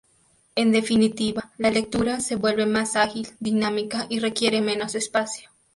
[0.55, 5.51] En definitiva, la lectura se vuelve más ágil, dinámica y requiere menos espacio.